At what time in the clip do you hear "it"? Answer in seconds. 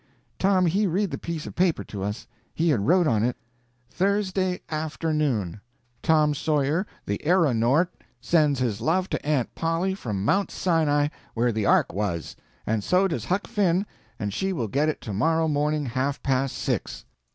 3.23-3.37, 14.89-15.01